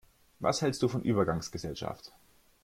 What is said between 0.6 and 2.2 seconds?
hälst du von Übergangsgesellschaft?